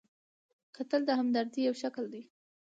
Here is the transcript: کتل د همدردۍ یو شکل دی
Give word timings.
کتل 0.75 1.01
د 1.05 1.11
همدردۍ 1.19 1.61
یو 1.67 1.75
شکل 1.81 2.03
دی 2.13 2.21